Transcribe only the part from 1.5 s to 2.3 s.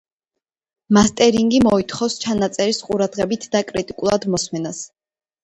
მოითხოვს